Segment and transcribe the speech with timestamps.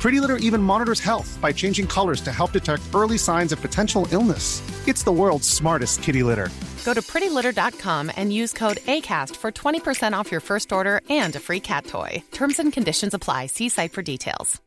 [0.00, 4.06] Pretty Litter even monitors health by changing colors to help detect early signs of potential
[4.12, 4.62] illness.
[4.86, 6.50] It's the world's smartest kitty litter.
[6.84, 11.40] Go to prettylitter.com and use code ACAST for 20% off your first order and a
[11.40, 12.22] free cat toy.
[12.30, 13.46] Terms and conditions apply.
[13.46, 14.60] See site for details.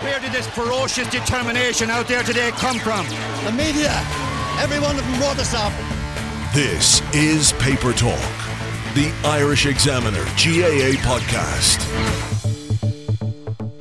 [0.00, 3.04] Where did this ferocious determination out there today come from?
[3.44, 3.90] The media.
[4.60, 5.72] Every one of them brought us up.
[6.54, 8.30] This is Paper Talk,
[8.94, 12.33] the Irish Examiner GAA podcast.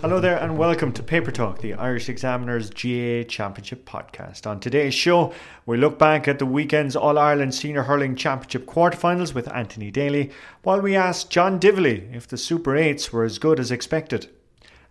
[0.04, 4.46] Hello there, and welcome to Paper Talk, the Irish Examiner's GAA Championship podcast.
[4.46, 5.32] On today's show,
[5.66, 10.30] we look back at the weekend's All Ireland Senior Hurling Championship quarterfinals with Anthony Daly,
[10.62, 14.30] while we ask John Dively if the Super 8s were as good as expected.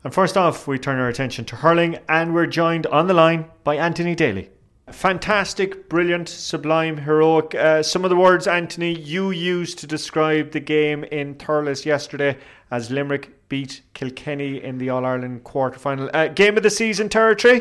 [0.02, 3.50] And first off, we turn our attention to hurling, and we're joined on the line
[3.64, 4.48] by Anthony Daly.
[4.90, 7.54] Fantastic, brilliant, sublime, heroic.
[7.54, 12.38] Uh, some of the words, Anthony, you used to describe the game in Thurles yesterday
[12.70, 16.08] as Limerick beat Kilkenny in the All Ireland quarter final.
[16.14, 17.60] Uh, game of the season territory?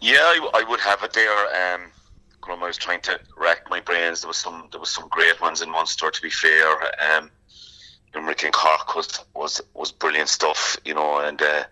[0.00, 1.74] Yeah, I, I would have it there.
[1.74, 1.90] Um,
[2.48, 4.20] I was trying to rack my brains.
[4.20, 6.12] There was some there was some great ones in Munster.
[6.12, 6.70] To be fair,
[7.10, 7.32] um,
[8.14, 11.64] Limerick and Cork was was was brilliant stuff, you know, and uh,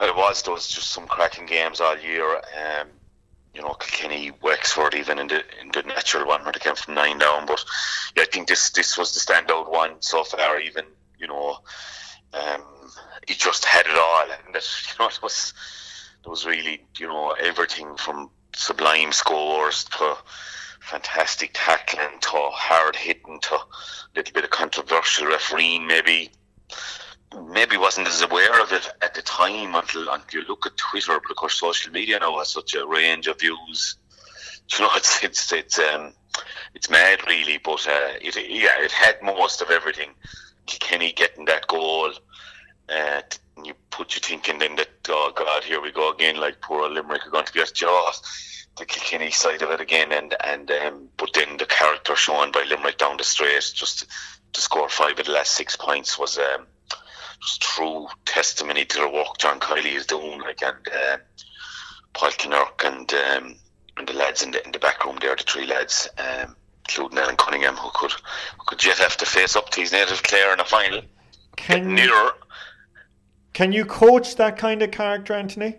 [0.00, 2.34] it was there was just some cracking games all year.
[2.34, 2.88] Um,
[3.54, 6.94] you know, Kilkenny, Wexford, even in the in the natural one where they came from
[6.94, 7.46] nine down.
[7.46, 7.64] But
[8.16, 10.58] yeah, I think this this was the standout one so far.
[10.58, 10.84] Even
[11.20, 11.58] you know,
[12.32, 12.62] um,
[13.26, 15.52] he just had it all, and that you know it was
[16.24, 20.16] it was really you know everything from sublime scores to
[20.80, 23.66] fantastic tackling to hard hitting to a
[24.16, 26.30] little bit of controversial refereeing maybe.
[27.48, 31.20] Maybe wasn't as aware of it at the time until until you look at Twitter
[31.20, 33.96] course social media now has such a range of views.
[34.72, 36.12] You know it's it's it's um
[36.74, 40.10] it's mad really but uh, it yeah it had most of everything
[40.66, 42.12] Kenny getting that goal
[42.88, 43.22] uh,
[43.64, 47.26] you put you thinking then that oh god here we go again like poor Limerick
[47.26, 48.50] are going to get jaws
[48.80, 52.64] the Kilkenny side of it again, and and um, but then the character shown by
[52.64, 54.06] Limerick down the straight, just
[54.52, 56.66] to score five of the last six points was um,
[57.40, 60.40] just true testimony to the work John Kiely is doing.
[60.40, 61.18] Like and uh,
[62.14, 63.56] Paul Kinnerk and um,
[63.96, 66.56] and the lads in the in the back room there, the three lads, um,
[66.98, 70.22] including Alan Cunningham, who could who could yet have to face up to his native
[70.22, 71.02] Clare in a final.
[71.56, 72.32] Can nearer.
[73.52, 75.76] Can you coach that kind of character, Anthony?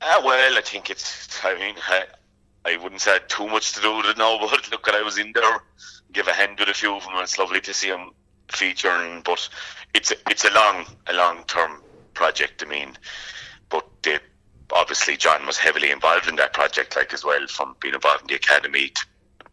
[0.00, 1.44] Ah, well, I think it's.
[1.44, 2.04] I mean, I,
[2.64, 5.32] I wouldn't say too much to do with it now, but look, I was in
[5.32, 5.62] there,
[6.12, 8.10] give a hand with a few of them, and it's lovely to see them
[8.48, 9.22] featuring.
[9.24, 9.48] But
[9.94, 11.82] it's a, it's a long, a long term
[12.14, 12.62] project.
[12.64, 12.96] I mean,
[13.68, 14.18] but they,
[14.72, 18.28] obviously John was heavily involved in that project, like as well, from being involved in
[18.28, 19.06] the academy to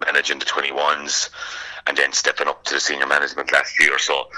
[0.05, 1.29] managing the twenty ones,
[1.87, 3.97] and then stepping up to the senior management last year.
[3.99, 4.29] So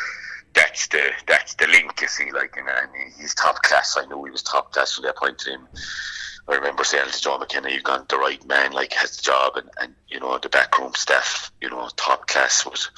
[0.54, 2.32] that's the that's the link you see.
[2.32, 3.98] Like, and mean, he's top class.
[3.98, 5.68] I knew he was top class when they appointed him.
[6.48, 8.72] I remember saying to John McKenna, "You've got the right man.
[8.72, 11.52] Like, has the job, and, and you know the backroom staff.
[11.62, 12.90] You know, top class was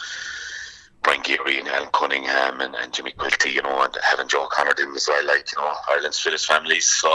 [1.03, 3.53] Brian Geary and Alan Cunningham and, and Jimmy Quilty.
[3.53, 5.25] You know, and having Joe Connor in as well.
[5.25, 6.85] Like, you know, Ireland's fittest families.
[6.88, 7.09] So,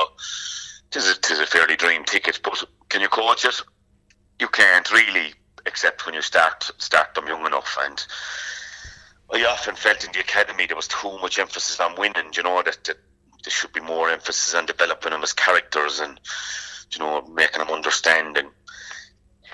[0.91, 2.41] it is a, a fairly dream ticket.
[2.45, 3.61] But can you coach it?
[4.41, 5.35] You can't really,
[5.67, 8.05] except when you start start them young enough and
[9.33, 12.33] I often felt in the academy there was too much emphasis on winning.
[12.33, 12.97] You know that, that
[13.45, 16.19] there should be more emphasis on developing them as characters and
[16.93, 18.39] you know making them understand.
[18.39, 18.49] And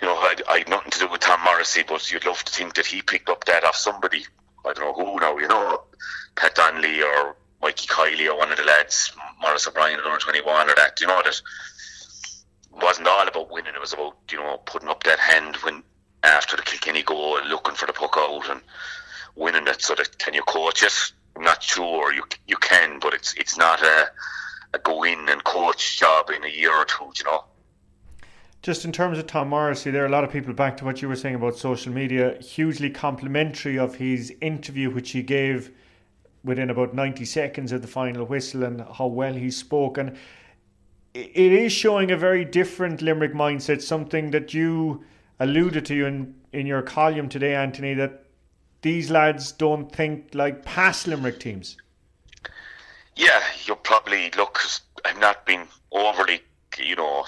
[0.00, 2.52] you know, I, I had nothing to do with Tom Morrissey, but you'd love to
[2.52, 4.26] think that he picked up that off somebody.
[4.64, 5.36] I don't know who now.
[5.38, 5.82] You know,
[6.36, 10.40] Pat Donnelly or Mikey Kiely or one of the lads, Morris O'Brien at under twenty
[10.40, 11.00] one or that.
[11.00, 11.40] You know that
[12.82, 13.74] wasn't all about winning.
[13.74, 15.82] It was about you know putting up that hand when
[16.22, 18.60] after the Kilkenny goal and looking for the puck out and
[19.36, 19.82] winning it.
[19.82, 21.12] So that can you coach it?
[21.36, 24.10] I'm not sure you you can, but it's it's not a,
[24.72, 27.12] a go in and coach job in a year or two.
[27.16, 27.44] You know.
[28.62, 31.02] Just in terms of Tom Morrissey, there are a lot of people back to what
[31.02, 35.70] you were saying about social media, hugely complimentary of his interview, which he gave
[36.42, 39.98] within about 90 seconds of the final whistle and how well he spoke.
[39.98, 40.16] And
[41.14, 45.04] it is showing a very different Limerick mindset, something that you
[45.38, 48.24] alluded to in, in your column today, Anthony, that
[48.82, 51.76] these lads don't think like past Limerick teams.
[53.16, 54.60] Yeah, you'll probably look.
[55.04, 56.42] I've not been overly,
[56.78, 57.26] you know,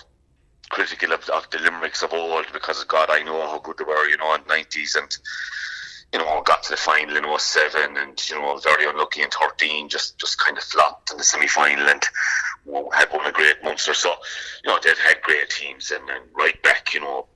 [0.68, 4.08] critical of, of the Limericks of old because God, I know how good they were,
[4.08, 5.16] you know, in the nineties and
[6.12, 9.88] you know got to the final in 07 and you know very unlucky in 13
[9.88, 12.02] just just kind of flopped in the semi final and
[12.92, 14.14] had won a great Munster so
[14.64, 17.26] you know they'd had great teams and, and right back you know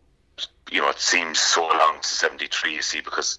[0.71, 3.39] you know it seems so long to 73 you see because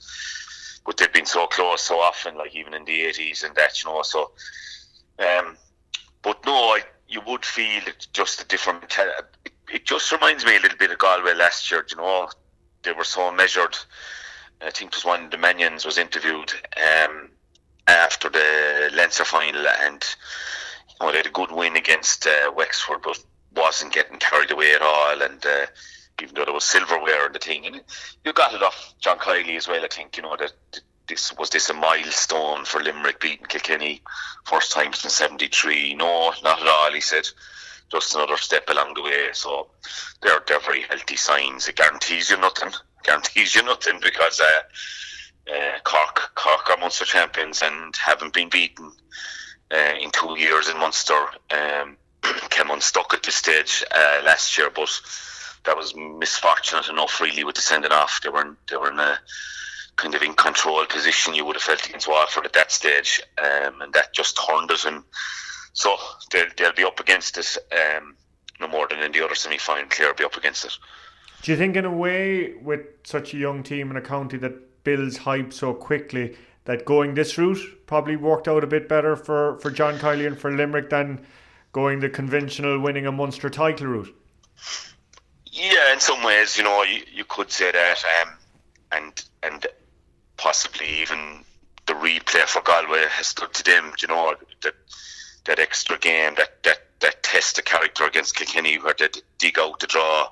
[0.85, 3.89] but they've been so close so often like even in the 80s and that you
[3.89, 4.31] know so
[5.19, 5.57] um
[6.21, 7.81] but no I you would feel
[8.13, 8.97] just a different
[9.71, 11.85] it just reminds me a little bit of Galway last year.
[11.89, 12.29] You know,
[12.83, 13.77] they were so measured.
[14.61, 17.29] I think it was of the Mannions was interviewed um,
[17.87, 20.03] after the Leinster final, and
[21.09, 23.23] they had a good win against uh, Wexford, but
[23.55, 25.21] wasn't getting carried away at all.
[25.21, 25.65] And uh,
[26.21, 27.81] even though there was silverware in the thing, and
[28.23, 29.83] you got it off John Kiely as well.
[29.83, 30.53] I think you know that
[31.07, 34.01] this was this a milestone for Limerick beating Kilkenny
[34.45, 35.95] first time since '73.
[35.95, 36.91] No, not at all.
[36.91, 37.27] He said
[37.91, 39.29] just another step along the way.
[39.33, 39.67] So
[40.21, 41.67] they're they're very healthy signs.
[41.67, 42.71] It guarantees you nothing.
[43.03, 48.91] Guarantees you nothing because uh, uh, Cork Cork are Munster champions and haven't been beaten
[49.73, 51.25] uh, in two years in Munster.
[51.49, 51.97] Um,
[52.49, 54.89] came unstuck at this stage uh, last year, but
[55.63, 57.19] that was misfortunate enough.
[57.19, 59.19] Really, with the sending off, they were they were in a
[59.95, 61.33] kind of in control position.
[61.33, 64.85] You would have felt against Waterford at that stage, um, and that just turned us.
[64.85, 65.03] and
[65.73, 65.95] so
[66.31, 68.15] they'll, they'll be up against it um,
[68.59, 69.89] no more than in the other semi final.
[69.89, 70.77] Clare be up against it.
[71.41, 74.83] Do you think, in a way, with such a young team in a county that
[74.83, 76.35] builds hype so quickly,
[76.65, 80.39] that going this route probably worked out a bit better for, for John Kiely and
[80.39, 81.25] for Limerick than
[81.71, 84.15] going the conventional winning a Munster title route?
[85.45, 88.33] Yeah, in some ways, you know, you, you could say that, um,
[88.91, 89.67] and and
[90.37, 91.43] possibly even
[91.87, 93.91] the replay for Galway has stood to them.
[94.01, 94.75] You know that
[95.45, 99.09] that extra game, that that that test of character against Kilkenny, where they
[99.39, 100.29] dig out the draw,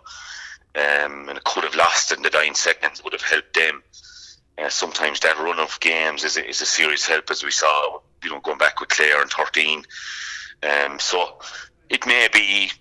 [0.75, 3.83] um, and could have lost in the dying seconds, would have helped them.
[4.59, 7.99] Uh, sometimes that run of games is a, is a serious help, as we saw,
[8.23, 9.83] you know, going back with Clare and 13.
[10.63, 11.39] Um, so
[11.89, 12.71] it may be,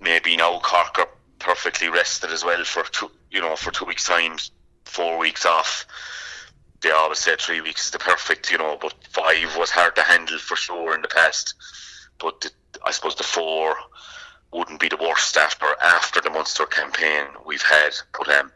[0.00, 1.08] maybe now Cork are
[1.38, 4.36] perfectly rested as well for two, you know, for two weeks' time,
[4.84, 5.86] four weeks off
[6.84, 10.02] they always say three weeks is the perfect, you know, but five was hard to
[10.02, 11.54] handle for sure in the past.
[12.18, 12.50] But the,
[12.84, 13.74] I suppose the four
[14.52, 17.94] wouldn't be the worst after after the Munster campaign we've had.
[18.16, 18.52] But um,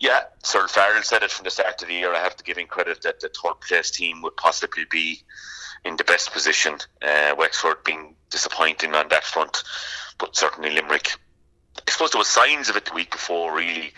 [0.00, 2.14] yeah, Cyril Farrell said it from the start of the year.
[2.14, 5.22] I have to give him credit that the third place team would possibly be
[5.84, 6.78] in the best position.
[7.02, 9.62] Uh, Wexford being disappointing on that front,
[10.18, 11.16] but certainly Limerick.
[11.86, 13.92] I suppose there were signs of it the week before, really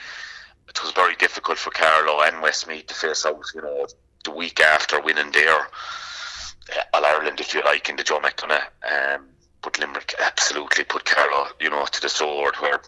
[0.70, 3.86] it was very difficult for Carlow and Westmeath to face out, you know,
[4.24, 8.68] the week after winning their uh, All Ireland, if you like, in the Joe McDonagh.
[8.88, 9.26] Um,
[9.62, 12.80] but Limerick absolutely put Carlow, you know, to the sword where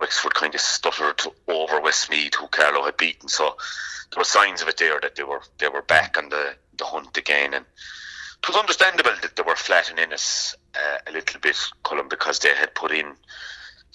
[0.00, 3.28] Wexford kind of stuttered over Westmeath, who Carlow had beaten.
[3.28, 3.56] So
[4.10, 6.84] there were signs of it there that they were they were back on the, the
[6.84, 7.64] hunt again, and
[8.42, 12.54] it was understandable that they were flattening us uh, a little bit, Colin, because they
[12.54, 13.14] had put in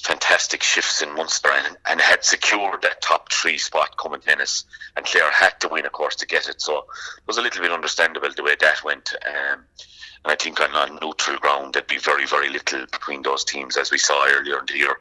[0.03, 4.65] fantastic shifts in Munster and, and had secured that top three spot coming tennis.
[4.95, 6.61] And Clare had to win, of course, to get it.
[6.61, 9.15] So it was a little bit understandable the way that went.
[9.25, 9.65] Um,
[10.25, 13.77] and I think on, on neutral ground, there'd be very, very little between those teams,
[13.77, 14.97] as we saw earlier in the year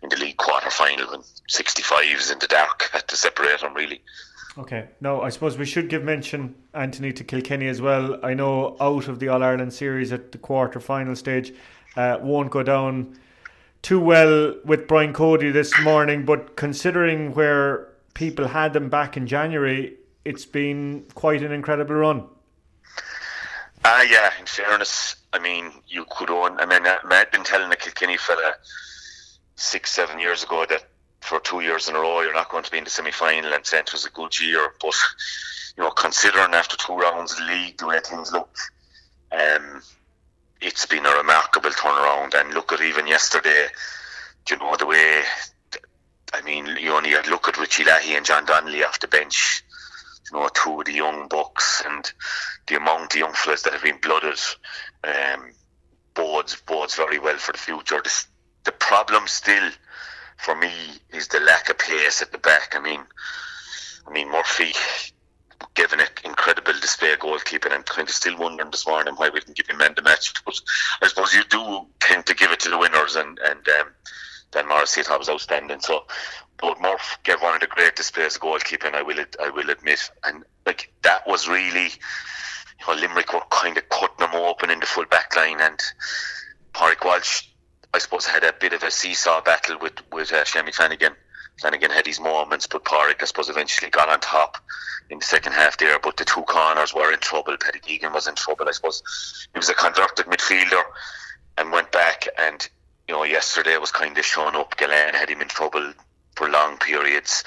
[0.00, 4.00] in the league quarter final when 65s in the dark had to separate them, really.
[4.56, 4.88] Okay.
[5.00, 8.24] Now, I suppose we should give mention, Anthony, to Kilkenny as well.
[8.24, 11.52] I know out of the All Ireland series at the quarter final stage,
[11.96, 13.18] uh, won't go down
[13.82, 19.26] too well with Brian Cody this morning, but considering where people had them back in
[19.26, 22.26] January, it's been quite an incredible run.
[23.84, 24.30] Ah, yeah.
[24.38, 26.60] In fairness, I mean, you could own.
[26.60, 28.54] I mean, I had been telling the Kilkenny fella
[29.56, 30.84] six, seven years ago that
[31.20, 33.52] for two years in a row you're not going to be in the semi final,
[33.52, 34.74] and it was a good year.
[34.80, 34.94] But
[35.76, 38.54] you know, considering after two rounds of the league the way things look,
[39.32, 39.82] um,
[40.60, 42.34] it's been a remarkable turnaround.
[42.34, 43.66] And look at even yesterday,
[44.46, 45.22] Do you know, the way,
[46.32, 49.64] I mean, you only had look at Richie Leahy and John Donnelly off the bench,
[50.32, 52.12] you know, two of the young bucks and
[52.66, 54.38] the amount of young fellas that have been blooded
[55.04, 55.50] um,
[56.14, 58.00] bodes, bodes very well for the future.
[58.02, 58.26] This,
[58.64, 59.70] the problem still
[60.36, 60.72] for me
[61.10, 62.74] is the lack of pace at the back.
[62.76, 63.00] I mean,
[64.06, 64.72] I mean Murphy
[65.74, 69.40] given an incredible display of goalkeeping and kind of still wondering this morning why we
[69.40, 70.32] didn't give him man the match.
[70.44, 70.58] But
[71.02, 73.88] I suppose you do tend to give it to the winners and and um,
[74.52, 75.80] Dan Morrissey thought was outstanding.
[75.80, 76.04] So
[76.60, 78.94] but Murph gave one of the great displays of goalkeeping.
[78.94, 81.88] I will I will admit, and like that was really.
[82.80, 85.78] You know, Limerick were kind of cutting them open in the full back line, and
[86.72, 87.48] Pádraig Walsh,
[87.92, 91.14] I suppose, had a bit of a seesaw battle with with uh, Shammy Flanagan.
[91.60, 94.56] Flanagan had his moments, but Pádraig, I suppose, eventually got on top
[95.10, 95.98] in the second half there.
[95.98, 97.56] But the two corners were in trouble.
[97.58, 99.48] Paddy Deegan was in trouble, I suppose.
[99.52, 100.82] He was a converted midfielder
[101.58, 102.28] and went back.
[102.38, 102.66] And,
[103.10, 104.76] you know, yesterday was kind of showing up.
[104.76, 105.92] Gillane had him in trouble
[106.36, 107.42] for long periods.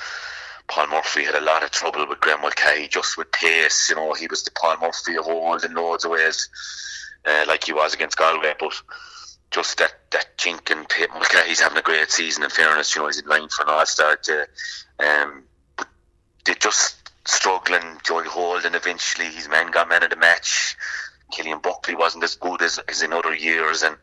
[0.67, 3.89] Paul Murphy had a lot of trouble with Graeme Mulcahy just with pace.
[3.89, 6.49] You know, he was the Paul Murphy of old in loads of ways,
[7.23, 8.53] uh, like he was against Galway.
[8.59, 8.73] But
[9.51, 11.09] just that that chink and pit.
[11.13, 12.43] Mulcahy's having a great season.
[12.43, 14.19] In fairness, you know, he's in line for an All Star.
[14.99, 15.43] Um,
[15.77, 15.87] but
[16.43, 18.01] they just struggling.
[18.03, 20.75] Joey Holden eventually, his man got man of the match.
[21.31, 23.95] Cillian Buckley wasn't as good as, as in other years, and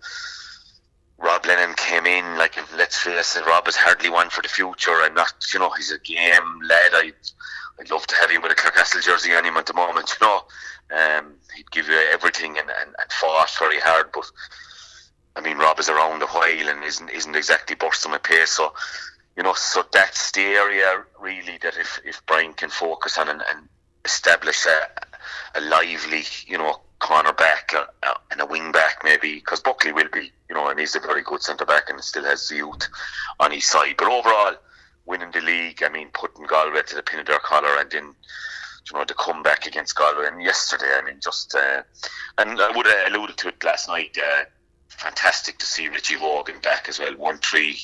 [1.20, 2.38] Rob Lennon came in.
[2.38, 4.92] Like, let's face it, Rob is hardly one for the future.
[4.92, 6.90] I'm not, you know, he's a game lad.
[6.92, 7.12] I,
[7.78, 10.14] I'd love to have him with a Clarecastle jersey on him at the moment.
[10.20, 10.42] You know,
[10.96, 14.24] um, he'd give you everything and, and, and fought very hard, but.
[15.36, 18.50] I mean, Rob is around a while and isn't isn't exactly bursting with pace.
[18.50, 18.74] So
[19.36, 23.42] you know, so that's the area really that if, if Brian can focus on and,
[23.48, 23.68] and
[24.04, 29.35] establish a, a lively, you know, corner back uh, uh, and a wing back maybe,
[29.35, 32.25] because Buckley will be, you know, and he's a very good centre back and still
[32.25, 32.88] has the youth
[33.40, 33.97] on his side.
[33.99, 34.54] But overall,
[35.07, 38.14] winning the league, I mean, putting Galway to the pin of their collar and then,
[38.87, 40.28] you know, the comeback against Galway.
[40.28, 41.83] And yesterday, I mean, just, uh,
[42.38, 44.16] and I would have alluded to it last night.
[44.16, 44.45] Uh,
[44.88, 47.16] fantastic to see Richie Hogan back as well.
[47.16, 47.78] One three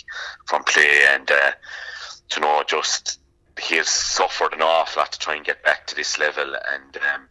[0.45, 1.53] from play, and uh,
[2.35, 3.19] you know, just
[3.59, 6.45] he has suffered an awful lot to try and get back to this level.
[6.45, 7.29] And um,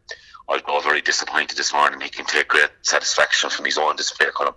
[0.48, 2.02] I was very disappointed this morning.
[2.02, 4.54] He can take great satisfaction from his own display, Colin.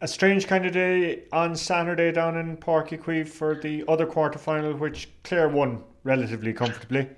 [0.00, 4.38] A strange kind of day on Saturday down in Páirc Uí for the other quarter
[4.38, 7.08] final, which Clare won relatively comfortably.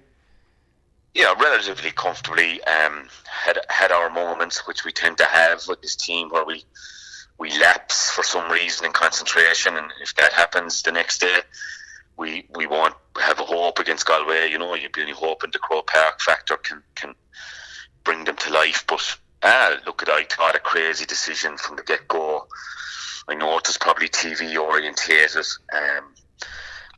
[1.14, 2.62] Yeah, relatively comfortably.
[2.64, 6.64] Um, had had our moments, which we tend to have with this team, where we
[7.38, 11.40] we lapse for some reason in concentration, and if that happens the next day,
[12.16, 14.50] we we won't have a hope against Galway.
[14.50, 17.14] You know, you'd be only hoping the Croke Park factor can can
[18.06, 18.84] bring them to life.
[18.86, 22.46] But ah, look at I thought a crazy decision from the get go.
[23.28, 25.44] I know it was probably TV orientated,
[25.74, 26.14] um,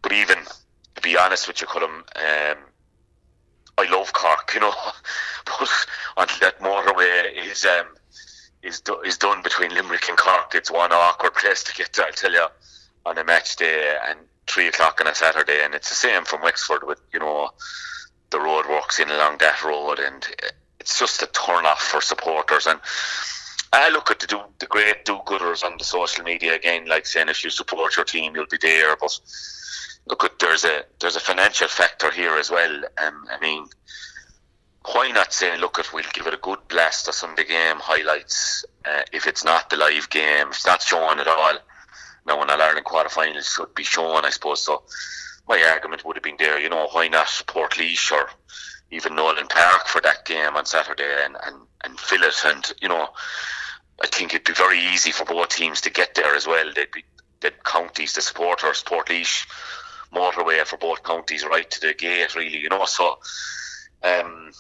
[0.03, 0.39] but even
[0.95, 2.59] to be honest with you, Colm, um,
[3.79, 4.75] I love Cork, you know,
[5.45, 5.87] but
[6.17, 7.87] until that motorway is um,
[8.63, 10.55] is do, is done between Limerick and Cork.
[10.55, 12.05] It's one awkward place to get to.
[12.05, 12.47] I'll tell you
[13.07, 16.43] on a match day and three o'clock on a Saturday, and it's the same from
[16.43, 17.51] Wexford with you know
[18.31, 20.27] the road works in along that road, and
[20.81, 22.67] it's just a turn off for supporters.
[22.67, 22.81] And
[23.73, 27.29] I look at the do, the great do-gooders on the social media again, like saying
[27.29, 28.97] if you support your team, you'll be there.
[28.97, 29.19] But
[30.07, 32.85] look at there's a there's a financial factor here as well.
[33.03, 33.67] Um, I mean
[34.93, 38.65] why not say, look, at we'll give it a good blast of Sunday game highlights
[38.85, 41.59] uh, if it's not the live game, if it's not shown at all.
[42.27, 44.63] Now, when All Ireland quarterfinals should be shown, I suppose.
[44.63, 44.83] So,
[45.49, 48.31] my argument would have been there, you know, why not Portlaoise or
[48.91, 52.35] even Nowlan Park for that game on Saturday and, and, and fill it?
[52.45, 53.09] And, you know,
[54.03, 56.73] I think it'd be very easy for both teams to get there as well.
[56.75, 57.05] They'd be,
[57.41, 59.47] the counties, the supporters, Portlaoise
[60.13, 62.85] motorway for both counties right to the gate, really, you know.
[62.85, 63.19] So,
[64.03, 64.51] um,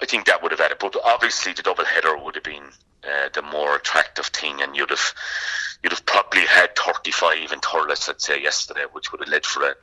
[0.00, 2.64] I think that would have added, but obviously the double header would have been
[3.04, 5.14] uh, the more attractive thing, and you'd have
[5.82, 9.64] you'd have probably had 35 in Thurles, I'd say, yesterday, which would have led for
[9.64, 9.74] a,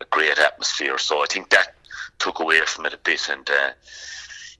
[0.00, 0.98] a great atmosphere.
[0.98, 1.74] So I think that
[2.18, 3.70] took away from it a bit, and uh,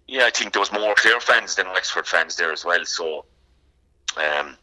[0.07, 2.85] yeah, I think there was more Clare fans than Wexford fans there as well.
[2.85, 3.25] So
[4.17, 4.57] um,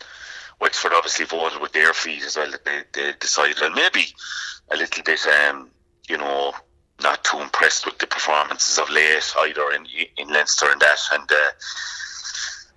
[0.60, 4.06] Wexford obviously voted with their feet as well they, they decided, and maybe
[4.72, 5.70] a little bit, um,
[6.08, 6.54] you know
[7.02, 9.86] not too impressed with the performances of late either in
[10.18, 11.00] in Leinster and that.
[11.14, 11.52] And uh,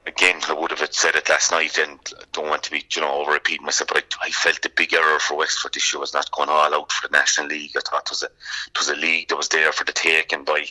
[0.06, 3.02] again, I would have said it last night, and I don't want to be you
[3.02, 6.14] know repeating myself, but I, I, felt the big error for Wexford this year was
[6.14, 7.72] not going all out for the National League.
[7.76, 10.44] I thought it was a it was a league that was there for the taking
[10.44, 10.66] by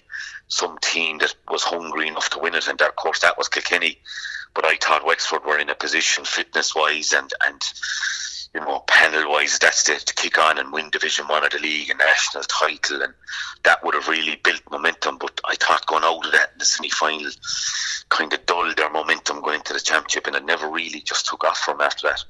[0.48, 4.00] some team that was hungry enough to win it, and of course that was Kilkenny.
[4.54, 7.62] But I thought Wexford were in a position fitness wise and and
[8.53, 11.60] you know, panel wise, that's to, to kick on and win Division One of the
[11.60, 13.13] league and national title, and
[13.63, 15.17] that would have really built momentum.
[15.17, 17.31] But I thought going out of that in the semi final
[18.10, 21.43] kind of dulled their momentum going to the championship, and it never really just took
[21.43, 22.24] off from after that.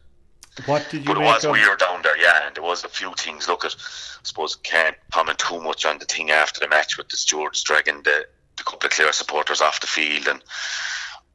[0.65, 2.89] What did you but it was of- weird down there, yeah, and there was a
[2.89, 3.49] few things.
[3.49, 7.09] Look at, I suppose, can't comment too much on the thing after the match with
[7.09, 10.41] the stewards dragging the, the couple of Clare supporters off the field, and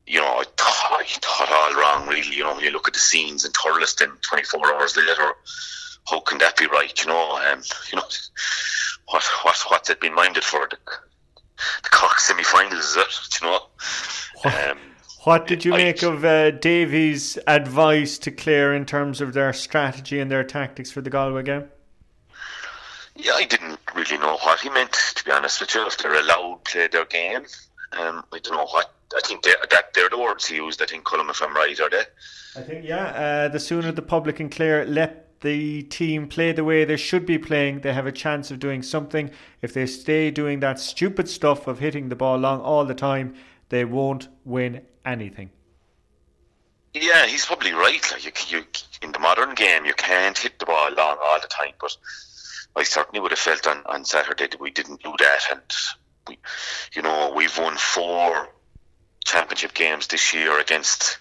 [0.07, 0.43] you know,
[1.09, 2.35] I thought, all wrong, really.
[2.37, 5.33] You know, when you look at the scenes in Thurleston 24 hours later,
[6.09, 6.99] how can that be right?
[7.01, 8.05] You know, um, you know,
[9.09, 10.77] what what what's it been minded for the,
[11.83, 12.85] the Cork semi-finals?
[12.85, 13.41] Is it?
[13.41, 13.61] You know,
[14.45, 14.79] um,
[15.25, 19.53] What did you I- make of uh, Davy's advice to Clare in terms of their
[19.53, 21.69] strategy and their tactics for the Galway game?
[23.17, 25.85] Yeah, I didn't really know what he meant, to be honest with you.
[25.87, 27.47] If they're allowed to play their game,
[27.93, 28.95] um, I don't know what.
[29.17, 30.83] I think they, that they're the words he used.
[30.83, 32.03] I think, Colum, if I'm right, are they?
[32.57, 36.65] I think, yeah, uh, the sooner the public and clear, let the team play the
[36.65, 39.31] way they should be playing, they have a chance of doing something.
[39.63, 43.35] If they stay doing that stupid stuff of hitting the ball long all the time,
[43.69, 45.51] they won't win anything.
[46.95, 48.05] Yeah, he's probably right.
[48.11, 48.65] Like you, you,
[49.03, 51.75] in the modern game, you can't hit the ball long all the time.
[51.81, 51.97] But
[52.75, 55.63] I certainly would have felt on, on Saturday that we didn't do that, and
[56.27, 56.39] we,
[56.95, 58.49] you know, we've won four
[59.29, 61.19] championship games this year against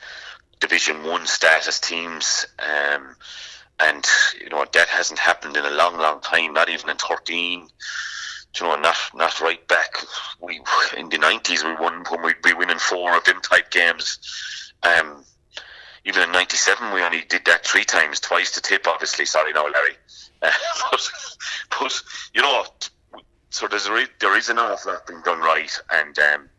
[0.60, 3.16] Division One status teams, um,
[3.80, 4.08] and
[4.42, 6.54] you know that hasn't happened in a long, long time.
[6.54, 7.68] Not even in thirteen.
[8.60, 9.98] You know, not not right back.
[10.42, 10.62] We
[10.98, 14.74] in the nineties we won when we'd be winning four of them type games.
[14.84, 15.24] Um,
[16.06, 18.88] even in '97 we only did that three times, twice to tip.
[18.88, 19.96] Obviously, sorry, no, Larry.
[20.42, 20.52] Uh,
[20.92, 21.12] but,
[21.78, 22.02] but
[22.34, 22.66] you know,
[23.50, 26.50] so there's a re- there is an awful lot being done right, and um,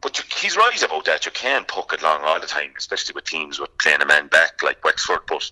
[0.00, 1.26] but you, he's right about that.
[1.26, 4.28] You can't poke it long all the time, especially with teams with playing a man
[4.28, 5.20] back like Wexford.
[5.26, 5.50] But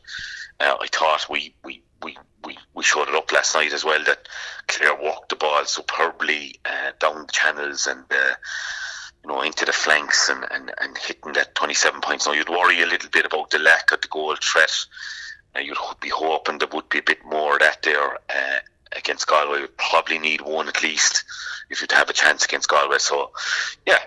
[0.60, 4.02] uh, I thought we, we, we, we, we showed it up last night as well
[4.04, 4.28] that
[4.68, 8.34] Clare walked the ball superbly uh, down the channels and uh,
[9.22, 12.26] you know into the flanks and, and, and hitting that 27 points.
[12.26, 14.74] Now you'd worry a little bit about the lack of the goal threat.
[15.56, 18.14] Uh, you'd be hoping there would be a bit more of that there.
[18.28, 18.60] Uh,
[19.04, 19.60] against Galway.
[19.60, 21.24] We probably need one at least
[21.70, 22.98] if you'd have a chance against Galway.
[22.98, 23.32] So,
[23.86, 23.98] yeah,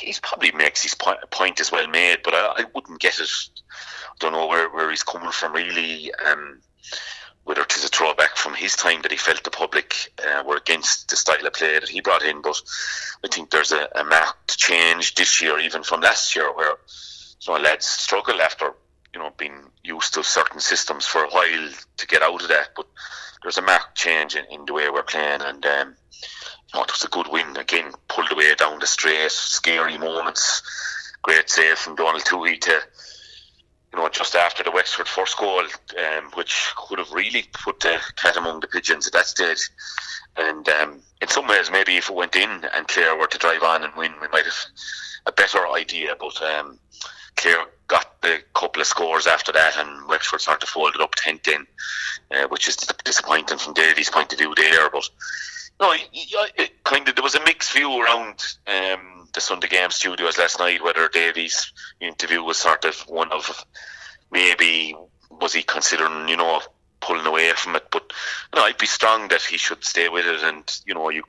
[0.00, 3.30] he's probably makes his point, point is well made, but I, I wouldn't get it.
[3.70, 6.12] I don't know where, where he's coming from really.
[6.14, 6.60] Um,
[7.44, 10.56] whether it is a throwback from his time that he felt the public uh, were
[10.56, 12.58] against the style of play that he brought in, but
[13.22, 16.76] I think there's a, a marked change this year, even from last year, where
[17.46, 18.72] know, lads struggle after
[19.12, 22.70] you know being used to certain systems for a while to get out of that.
[22.74, 22.86] But
[23.44, 25.94] there's a marked change in, in the way we're playing, and um,
[26.72, 27.92] you know, it was a good win again.
[28.08, 30.62] Pulled away down the straight, scary moments.
[31.22, 32.80] Great save from Donal Tuohy to
[33.92, 38.00] you know just after the Wexford first goal, um, which could have really put the
[38.16, 39.70] cat among the pigeons at that stage.
[40.36, 43.62] And um, in some ways, maybe if it went in and Clare were to drive
[43.62, 44.56] on and win, we might have
[45.26, 46.16] a better idea.
[46.18, 46.78] But um,
[47.36, 51.38] Clare got the couple of scores after that, and Wexford sort of folded up 10
[51.38, 51.66] 10,
[52.30, 54.90] uh, which is disappointing from Davy's point of view there.
[54.90, 55.08] But
[55.80, 55.94] no,
[56.84, 60.82] kind of there was a mixed view around um, the Sunday Game studios last night.
[60.82, 63.64] Whether Davy's interview was sort of one of
[64.30, 64.94] maybe
[65.30, 66.62] was he considering, you know,
[67.00, 67.86] pulling away from it.
[67.90, 68.12] But
[68.52, 71.22] you know, I'd be strong that he should stay with it, and you know, you,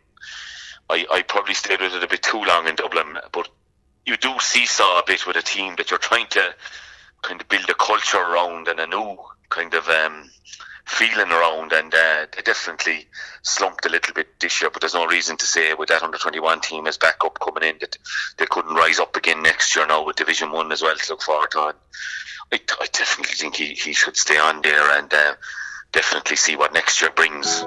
[0.89, 3.49] I, I probably stayed with it a bit too long in Dublin, but
[4.05, 6.53] you do seesaw a bit with a team that you're trying to
[7.21, 9.17] kind of build a culture around and a new
[9.49, 10.29] kind of um,
[10.85, 13.07] feeling around, and uh, they definitely
[13.41, 14.69] slumped a little bit this year.
[14.69, 17.77] But there's no reason to say with that under 21 team as backup coming in
[17.81, 17.97] that
[18.37, 21.23] they couldn't rise up again next year now with Division One as well to look
[21.23, 21.59] forward to.
[21.59, 21.71] I,
[22.51, 25.33] I definitely think he, he should stay on there and uh,
[25.91, 27.65] definitely see what next year brings.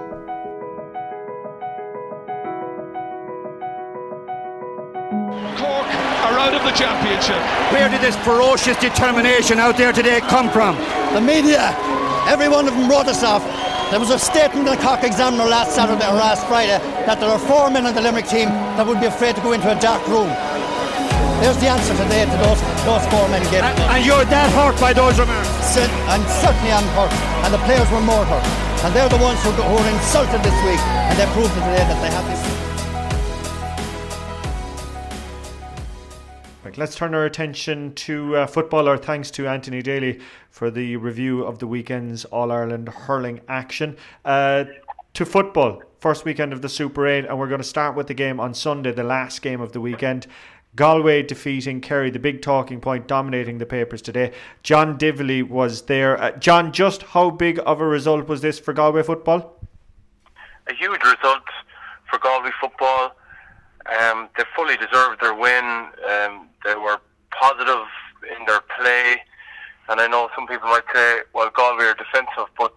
[6.49, 7.37] Out of the championship.
[7.77, 10.77] Where did this ferocious determination out there today come from?
[11.13, 11.77] The media.
[12.25, 13.45] Every one of them wrote us off.
[13.93, 17.29] There was a statement in the Cork Examiner last Saturday or last Friday that there
[17.29, 18.49] are four men on the Limerick team
[18.81, 20.29] that would be afraid to go into a dark room.
[21.45, 23.61] There's the answer today to those those four men gave.
[23.69, 25.49] And, and you're that hurt by those remarks.
[25.69, 27.13] Cer- And certainly I'm hurt.
[27.45, 28.45] And the players were more hurt.
[28.89, 30.81] And they're the ones who, who were insulted this week.
[31.13, 32.41] And they proved today that they have this.
[36.77, 38.89] Let's turn our attention to uh, football.
[38.89, 43.97] Our thanks to Anthony Daly for the review of the weekend's All Ireland hurling action.
[44.25, 44.65] Uh,
[45.15, 48.15] to football, first weekend of the Super 8, and we're going to start with the
[48.15, 50.27] game on Sunday, the last game of the weekend.
[50.77, 54.33] Galway defeating Kerry, the big talking point, dominating the papers today.
[54.63, 56.21] John Divley was there.
[56.21, 59.59] Uh, John, just how big of a result was this for Galway football?
[60.69, 61.43] a huge result
[62.11, 63.17] for Galway football.
[64.01, 65.65] Um, they fully deserved their win.
[66.09, 67.01] Um, they were
[67.33, 67.89] positive
[68.37, 69.17] in their play.
[69.89, 72.77] And I know some people might say, well, Galway are defensive, but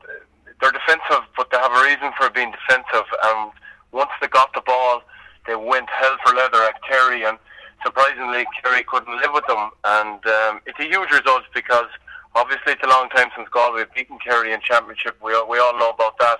[0.61, 3.07] they're defensive, but they have a reason for being defensive.
[3.23, 3.51] And
[3.91, 5.01] once they got the ball,
[5.45, 7.37] they went hell for leather at Kerry, and
[7.83, 9.71] surprisingly, Kerry couldn't live with them.
[9.83, 11.89] And um, it's a huge result because
[12.35, 15.17] obviously it's a long time since Galway beaten Kerry in championship.
[15.21, 16.39] We all, we all know about that.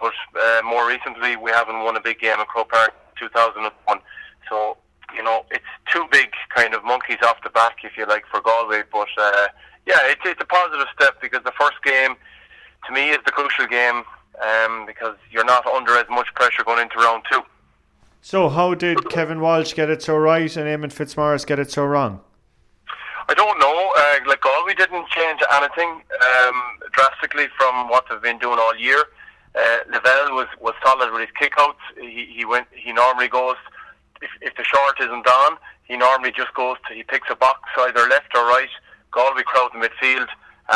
[0.00, 4.00] But uh, more recently, we haven't won a big game in Croke Park 2001.
[4.48, 4.76] So
[5.14, 8.40] you know, it's two big kind of monkeys off the back, if you like, for
[8.40, 8.82] Galway.
[8.90, 9.48] But uh,
[9.86, 12.14] yeah, it's, it's a positive step because the first game,
[12.86, 14.02] to me, is the crucial game
[14.42, 17.42] um, because you're not under as much pressure going into round two.
[18.20, 21.84] So, how did Kevin Walsh get it so right and Eamon Fitzmaurice get it so
[21.84, 22.20] wrong?
[23.28, 23.92] I don't know.
[23.96, 26.02] Uh, like Galway didn't change anything
[26.44, 29.02] um, drastically from what they've been doing all year.
[29.54, 31.76] Uh, Lavelle was, was solid with his kickouts.
[32.00, 32.66] He, he went.
[32.72, 33.56] He normally goes
[34.22, 37.60] if, if the short isn't on, he normally just goes to he picks a box
[37.78, 38.68] either left or right.
[39.12, 40.28] Galway crowd the midfield,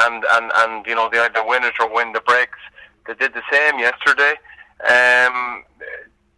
[0.06, 2.58] and and and you know they either win it or win the breaks.
[3.06, 4.34] They did the same yesterday.
[4.88, 5.64] Um,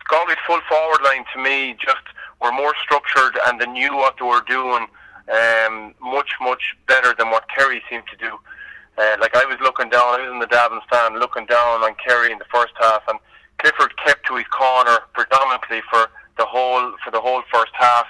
[0.09, 2.03] Galway's full forward line to me just
[2.41, 4.87] were more structured and they knew what they were doing
[5.31, 8.39] um, much much better than what Kerry seemed to do.
[8.99, 11.95] Uh, like I was looking down, I was in the Davin stand looking down on
[12.05, 13.19] Kerry in the first half, and
[13.59, 18.07] Clifford kept to his corner predominantly for the whole for the whole first half.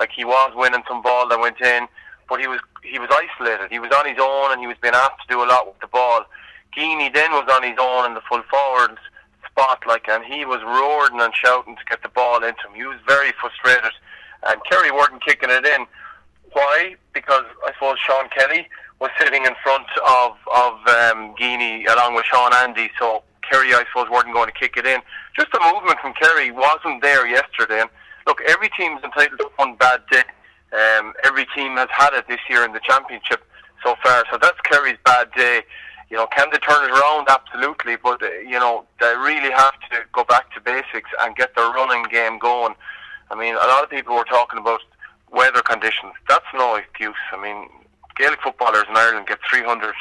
[0.00, 1.86] Like he was winning some ball that went in,
[2.28, 3.70] but he was he was isolated.
[3.70, 5.80] He was on his own, and he was being asked to do a lot with
[5.80, 6.24] the ball.
[6.76, 8.98] Geaney then was on his own in the full forward
[9.48, 12.74] spot, like, and he was roaring and shouting to get the ball into him.
[12.74, 13.92] He was very frustrated,
[14.48, 15.86] and Kerry weren't kicking it in.
[16.52, 16.96] Why?
[17.12, 18.68] Because I suppose Sean Kelly
[19.00, 23.84] was sitting in front of of um, Geaney along with Sean Andy, so Kerry, I
[23.88, 25.00] suppose, weren't going to kick it in.
[25.36, 27.80] Just the movement from Kerry wasn't there yesterday.
[27.80, 27.90] And
[28.26, 30.22] look, every team's entitled to one bad day.
[30.72, 33.44] Um, every team has had it this year in the championship
[33.84, 34.24] so far.
[34.30, 35.62] So that's Kerry's bad day.
[36.10, 37.28] You know, can they turn it around?
[37.28, 37.96] Absolutely.
[37.96, 41.70] But, uh, you know, they really have to go back to basics and get their
[41.70, 42.74] running game going.
[43.30, 44.80] I mean, a lot of people were talking about
[45.30, 46.12] weather conditions.
[46.28, 47.14] That's no excuse.
[47.32, 47.68] I mean,
[48.16, 49.94] Gaelic footballers in Ireland get 300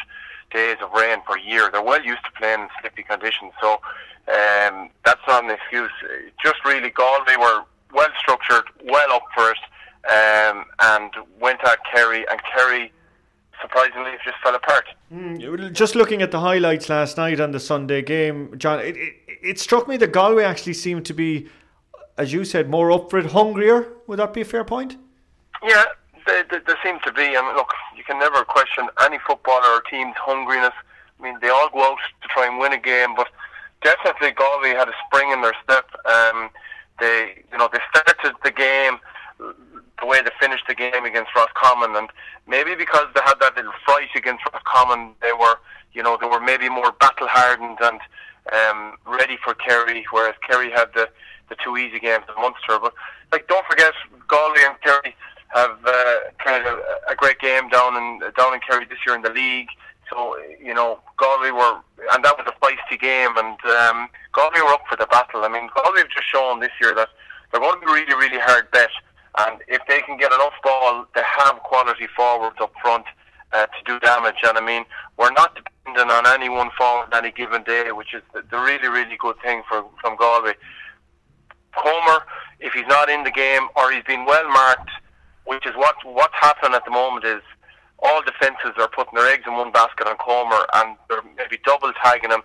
[0.54, 1.70] days of rain per year.
[1.72, 3.74] They're well used to playing in slippy conditions, so
[4.28, 5.92] um, that's not an excuse.
[6.42, 7.64] Just really, Galway were
[7.94, 9.58] well structured, well up for it,
[10.10, 12.92] um, and went at Kerry, and Kerry
[13.62, 14.86] surprisingly just fell apart.
[15.12, 19.14] Mm, just looking at the highlights last night on the Sunday game, John, it, it,
[19.42, 21.48] it struck me that Galway actually seemed to be,
[22.18, 23.88] as you said, more up for it, hungrier.
[24.08, 24.98] Would that be a fair point?
[25.66, 25.84] Yeah,
[26.26, 27.34] they, they, they seem to be.
[27.34, 30.74] Mean, look, you can never question any footballer or team's hungriness.
[31.20, 33.28] I mean, they all go out to try and win a game, but
[33.82, 35.86] definitely Galway had a spring in their step.
[36.06, 36.50] Um,
[37.00, 39.00] they, you know, they started the game
[40.00, 42.10] the way they finished the game against Roscommon, and
[42.48, 45.56] maybe because they had that little fright against Roscommon, they were,
[45.94, 48.00] you know, they were maybe more battle hardened and
[48.52, 51.08] um, ready for Kerry, whereas Kerry had the
[51.50, 52.80] the two easy games at Munster.
[52.82, 52.94] But
[53.32, 53.94] like, don't forget
[54.28, 55.16] Galway and Kerry
[55.54, 59.22] have uh, of a, a great game down in down in Kerry this year in
[59.22, 59.70] the league.
[60.10, 61.80] So you know, Galway were,
[62.12, 65.44] and that was a feisty game, and um, Galway were up for the battle.
[65.44, 67.10] I mean, Galway have just shown this year that
[67.52, 68.90] they're going to be really, really hard bet,
[69.40, 73.06] and if they can get enough ball, they have quality forwards up front
[73.54, 74.42] uh, to do damage.
[74.44, 74.86] And I mean,
[75.18, 79.18] we're not dependent on any one forward any given day, which is the really, really
[79.18, 80.54] good thing for from Galway.
[81.76, 82.26] Comer,
[82.60, 84.92] if he's not in the game or he's been well marked
[85.46, 87.42] which is what what's happening at the moment is
[88.00, 91.92] all defences are putting their eggs in one basket on Comer and they're maybe double
[92.04, 92.42] tagging him.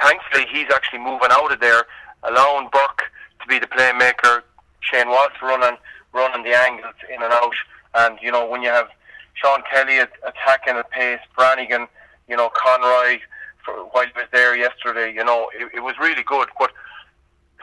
[0.00, 1.84] Thankfully, he's actually moving out of there,
[2.24, 3.04] allowing Burke
[3.40, 4.42] to be the playmaker.
[4.80, 5.76] Shane Walsh running
[6.12, 7.54] running the angles in and out,
[7.94, 8.88] and you know when you have
[9.34, 11.86] Sean Kelly attacking at pace, Brannigan,
[12.28, 13.18] you know Conroy
[13.64, 16.48] for, while he was there yesterday, you know it, it was really good.
[16.58, 16.72] But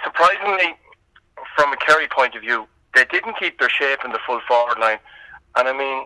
[0.04, 0.76] surprisingly,
[1.56, 2.68] from a Kerry point of view,
[3.00, 5.00] they didn't keep their shape in the full forward line.
[5.56, 6.06] And I mean,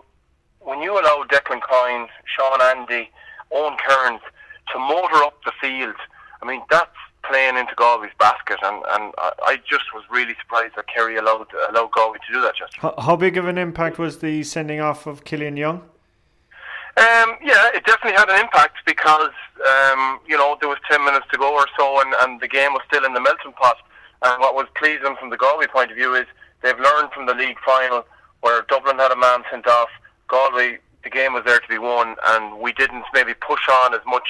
[0.59, 3.09] when you allow Declan Kyne, Sean Andy,
[3.51, 4.21] Owen Kearns
[4.71, 5.95] to motor up the field,
[6.41, 6.91] I mean, that's
[7.27, 8.59] playing into Galway's basket.
[8.61, 12.55] And, and I just was really surprised that Kerry allowed, allowed Galway to do that
[12.55, 12.77] just.
[12.77, 15.77] How, how big of an impact was the sending off of Killian Young?
[16.95, 19.33] Um, yeah, it definitely had an impact because
[19.67, 22.71] um, you know there was ten minutes to go or so, and, and the game
[22.71, 23.77] was still in the melting pot.
[24.21, 26.27] And what was pleasing from the Galway point of view is
[26.63, 28.05] They've learned from the league final
[28.41, 29.89] where Dublin had a man sent off.
[30.27, 34.01] Galway, the game was there to be won, and we didn't maybe push on as
[34.07, 34.27] much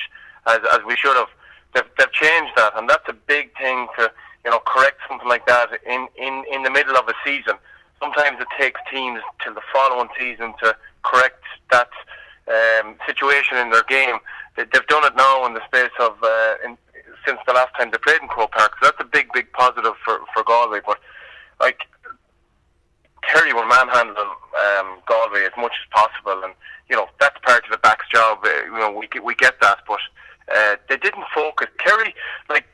[0.47, 1.29] as, as we should have.
[1.73, 4.11] They've, they've changed that, and that's a big thing to
[4.43, 7.53] you know correct something like that in, in, in the middle of a season.
[7.99, 11.89] Sometimes it takes teams till the following season to correct that
[12.47, 14.17] um, situation in their game.
[14.57, 16.77] They, they've done it now in the space of uh, in,
[17.25, 18.73] since the last time they played in Croke Park.
[18.81, 20.81] So that's a big, big positive for for Galway.
[20.85, 20.99] But
[21.59, 21.87] like
[23.27, 24.33] Kerry were manhandling
[24.77, 26.53] um, Galway as much as possible, and
[26.89, 28.39] you know that's part of the back's job.
[28.43, 29.99] Uh, you know we we get that, but
[30.55, 31.67] uh, they didn't focus.
[31.77, 32.13] Kerry,
[32.49, 32.65] like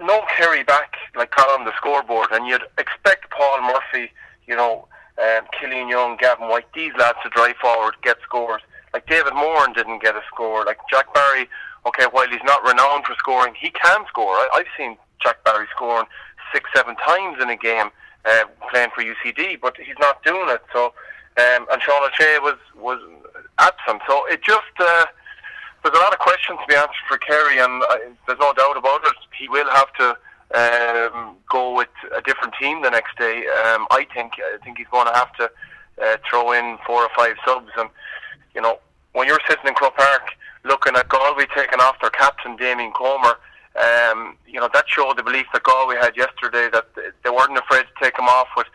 [0.00, 4.10] no Kerry back, like caught on the scoreboard, and you'd expect Paul Murphy,
[4.46, 4.88] you know,
[5.20, 8.62] um, Killian Young, Gavin White, these lads to drive forward, get scores.
[8.92, 10.64] Like David Moran didn't get a score.
[10.64, 11.48] Like Jack Barry,
[11.86, 14.34] okay, while he's not renowned for scoring, he can score.
[14.34, 16.06] I, I've seen Jack Barry scoring
[16.52, 17.90] six, seven times in a game
[18.24, 20.62] uh, playing for UCD, but he's not doing it.
[20.72, 20.86] So,
[21.38, 23.00] um, and Sean O'Shea was was
[23.58, 24.02] absent.
[24.06, 25.06] So it just uh,
[25.82, 28.76] there's a lot of questions to be answered for Kerry, and uh, there's no doubt
[28.76, 29.14] about it.
[29.36, 30.16] He will have to
[30.54, 33.46] um, go with a different team the next day.
[33.64, 35.50] Um, I think I think he's going to have to
[36.02, 37.88] uh, throw in four or five subs, and
[38.54, 38.78] you know
[39.12, 40.32] when you're sitting in Croke Park
[40.64, 43.36] looking at Galway taking off their captain Damien Comer.
[43.74, 47.84] Um, you know that showed the belief that Galway had yesterday that they weren't afraid
[47.84, 48.66] to take him off with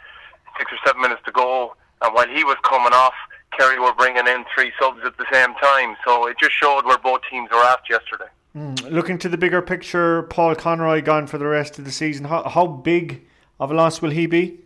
[0.57, 3.13] six or seven minutes to go, and while he was coming off,
[3.57, 5.95] Kerry were bringing in three subs at the same time.
[6.05, 8.29] So it just showed where both teams were at yesterday.
[8.55, 8.91] Mm.
[8.91, 12.25] Looking to the bigger picture, Paul Conroy gone for the rest of the season.
[12.25, 13.23] How, how big
[13.59, 14.59] of a loss will he be?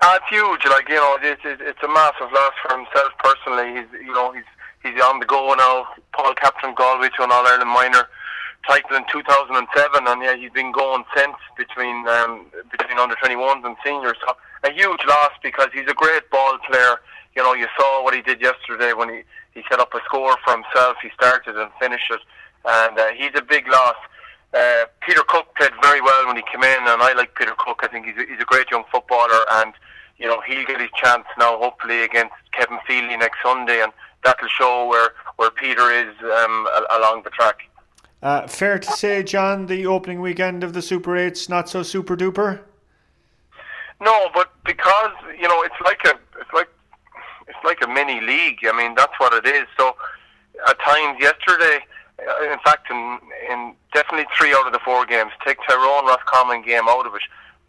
[0.00, 0.64] Uh, it's huge.
[0.70, 3.80] Like you know, it's, it's a massive loss for himself personally.
[3.80, 4.44] He's you know he's
[4.82, 5.88] he's on the go now.
[6.12, 8.08] Paul captain Galway to an All Ireland minor
[8.68, 13.76] title in 2007, and yeah, he's been going since between um, between under 21s and
[13.84, 14.16] seniors.
[14.20, 17.00] So a huge loss because he's a great ball player.
[17.34, 19.22] You know, you saw what he did yesterday when he
[19.54, 20.96] he set up a score for himself.
[21.02, 22.20] He started and finished it,
[22.64, 23.96] and uh, he's a big loss.
[24.52, 27.80] Uh, Peter Cooke played very well when he came in, and I like Peter Cooke.
[27.82, 29.72] I think he's a, he's a great young footballer, and
[30.18, 33.92] you know he'll get his chance now, hopefully against Kevin Feely next Sunday, and
[34.24, 37.62] that'll show where where Peter is um, along the track.
[38.22, 42.16] Uh, fair to say, John, the opening weekend of the Super 8's not so super
[42.16, 42.60] duper.
[44.00, 46.68] No, but because you know it's like a it's like
[47.48, 48.58] it's like a mini league.
[48.64, 49.66] I mean that's what it is.
[49.76, 49.96] So
[50.68, 51.80] at times yesterday,
[52.20, 53.18] uh, in fact, in
[53.50, 57.22] in definitely three out of the four games, take Tyrone Roscommon game out of it.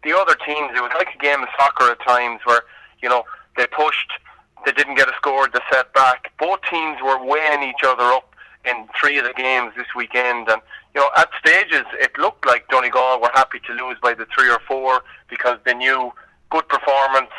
[0.04, 2.62] The other teams, it was like a game of soccer at times where
[3.02, 3.24] you know
[3.56, 4.12] they pushed,
[4.64, 6.32] they didn't get a score, they set back.
[6.38, 8.29] Both teams were weighing each other up
[8.64, 10.48] in three of the games this weekend.
[10.48, 10.60] And,
[10.94, 14.50] you know, at stages, it looked like Donegal were happy to lose by the three
[14.50, 16.12] or four because they knew
[16.50, 17.30] good performance,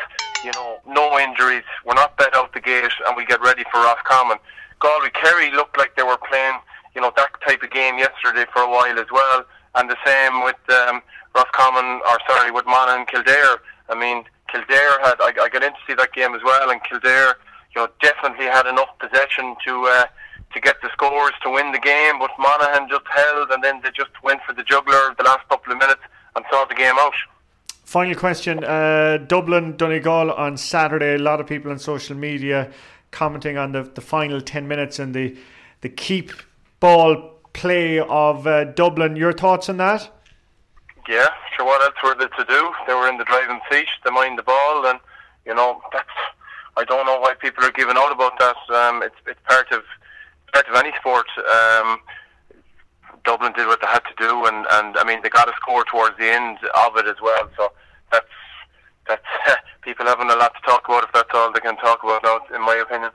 [0.44, 1.64] you know, no injuries.
[1.86, 4.38] We're not bet out the gate and we get ready for Roscommon.
[4.80, 6.56] Galway Kerry looked like they were playing,
[6.96, 9.46] you know, that type of game yesterday for a while as well.
[9.76, 11.02] And the same with um,
[11.36, 13.62] Roscommon, or sorry, with Monaghan and Kildare.
[13.90, 16.84] I mean, Kildare had, I, I got in to see that game as well, and
[16.84, 17.36] Kildare,
[17.76, 20.06] you know, definitely had enough possession to, uh,
[20.54, 23.90] to get the scores to win the game, but Monaghan just held and then they
[23.92, 26.02] just went for the juggler the last couple of minutes
[26.36, 27.14] and saw the game out.
[27.86, 31.16] Final question uh, Dublin, Donegal on Saturday.
[31.16, 32.72] A lot of people on social media
[33.12, 35.38] commenting on the, the final 10 minutes and the,
[35.82, 36.32] the keep
[36.80, 39.16] ball play of uh, Dublin.
[39.16, 40.10] Your thoughts on that?
[41.08, 41.66] Yeah, sure.
[41.66, 42.72] What else were they to do?
[42.88, 45.00] They were in the driving seat, they mind the ball, and
[45.46, 46.08] you know that's.
[46.78, 48.56] I don't know why people are giving out about that.
[48.74, 49.84] Um, it's it's part of
[50.54, 52.00] part of any sport, um,
[53.24, 55.84] Dublin did what they had to do, and, and I mean they got a score
[55.86, 57.50] towards the end of it as well.
[57.58, 57.72] So
[58.12, 58.26] that's
[59.08, 59.26] that's
[59.82, 62.40] people having a lot to talk about if that's all they can talk about now,
[62.56, 63.12] in my opinion.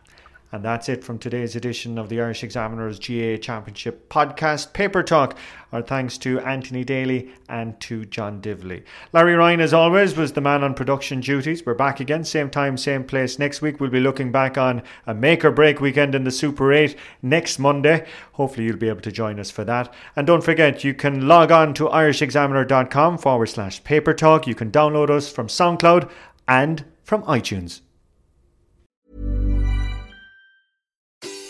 [0.52, 5.36] And that's it from today's edition of the Irish Examiners GAA Championship podcast, Paper Talk.
[5.72, 8.84] Our thanks to Anthony Daly and to John Divley.
[9.12, 11.66] Larry Ryan, as always, was the man on production duties.
[11.66, 13.38] We're back again, same time, same place.
[13.38, 16.72] Next week, we'll be looking back on a make or break weekend in the Super
[16.72, 18.06] 8 next Monday.
[18.32, 19.92] Hopefully, you'll be able to join us for that.
[20.14, 24.46] And don't forget, you can log on to irishexaminer.com forward slash paper talk.
[24.46, 26.08] You can download us from SoundCloud
[26.46, 27.80] and from iTunes.